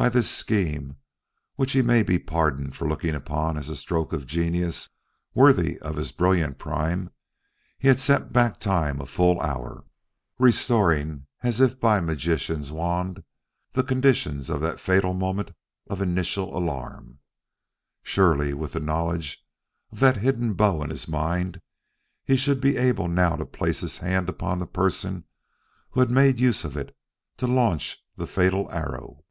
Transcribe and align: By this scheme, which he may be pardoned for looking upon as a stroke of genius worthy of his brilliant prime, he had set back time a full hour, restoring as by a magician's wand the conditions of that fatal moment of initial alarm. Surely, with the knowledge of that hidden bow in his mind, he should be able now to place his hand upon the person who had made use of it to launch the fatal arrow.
By 0.00 0.08
this 0.08 0.30
scheme, 0.30 0.96
which 1.56 1.72
he 1.72 1.82
may 1.82 2.04
be 2.04 2.20
pardoned 2.20 2.76
for 2.76 2.86
looking 2.88 3.16
upon 3.16 3.56
as 3.56 3.68
a 3.68 3.74
stroke 3.74 4.12
of 4.12 4.28
genius 4.28 4.88
worthy 5.34 5.76
of 5.80 5.96
his 5.96 6.12
brilliant 6.12 6.56
prime, 6.56 7.10
he 7.80 7.88
had 7.88 7.98
set 7.98 8.32
back 8.32 8.60
time 8.60 9.00
a 9.00 9.06
full 9.06 9.40
hour, 9.40 9.82
restoring 10.38 11.26
as 11.42 11.74
by 11.74 11.98
a 11.98 12.00
magician's 12.00 12.70
wand 12.70 13.24
the 13.72 13.82
conditions 13.82 14.48
of 14.48 14.60
that 14.60 14.78
fatal 14.78 15.14
moment 15.14 15.50
of 15.90 16.00
initial 16.00 16.56
alarm. 16.56 17.18
Surely, 18.04 18.54
with 18.54 18.74
the 18.74 18.78
knowledge 18.80 19.44
of 19.90 19.98
that 19.98 20.18
hidden 20.18 20.52
bow 20.54 20.80
in 20.80 20.90
his 20.90 21.08
mind, 21.08 21.60
he 22.24 22.36
should 22.36 22.60
be 22.60 22.76
able 22.76 23.08
now 23.08 23.34
to 23.34 23.44
place 23.44 23.80
his 23.80 23.96
hand 23.98 24.28
upon 24.28 24.60
the 24.60 24.66
person 24.68 25.24
who 25.90 25.98
had 25.98 26.08
made 26.08 26.38
use 26.38 26.62
of 26.62 26.76
it 26.76 26.96
to 27.36 27.48
launch 27.48 27.98
the 28.14 28.28
fatal 28.28 28.70
arrow. 28.70 29.24